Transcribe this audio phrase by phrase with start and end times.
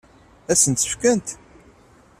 [0.51, 1.27] Ad sent-tt-fkent?